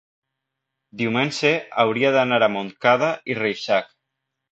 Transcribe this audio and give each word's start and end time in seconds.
diumenge 1.01 1.51
hauria 1.83 2.11
d'anar 2.15 2.39
a 2.45 2.49
Montcada 2.55 3.11
i 3.33 3.37
Reixac. 3.41 3.93